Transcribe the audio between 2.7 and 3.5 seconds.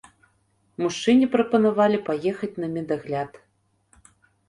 медагляд.